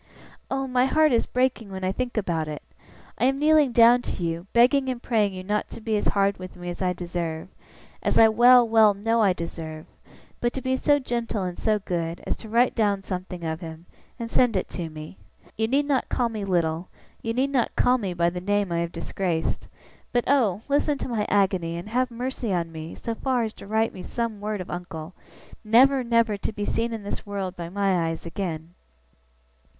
[0.49, 2.63] Oh, my heart is breaking when I think about it!
[3.19, 6.39] I am kneeling down to you, begging and praying you not to be as hard
[6.39, 7.49] with me as I deserve
[8.01, 9.85] as I well, well, know I deserve
[10.39, 13.85] but to be so gentle and so good, as to write down something of him,
[14.17, 15.17] and to send it to me.
[15.55, 16.87] You need not call me Little,
[17.21, 19.67] you need not call me by the name I have disgraced;
[20.11, 23.67] but oh, listen to my agony, and have mercy on me so far as to
[23.67, 25.13] write me some word of uncle,
[25.63, 28.73] never, never to be seen in this world by my eyes again!